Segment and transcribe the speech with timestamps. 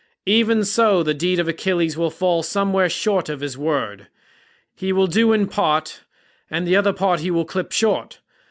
[0.25, 4.07] Even so the deed of Achilles will fall somewhat short of his word;
[4.73, 6.01] he will do in part,
[6.49, 8.19] and the other part he will clip short.